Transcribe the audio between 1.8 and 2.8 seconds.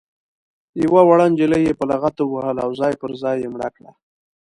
لغته ووهله او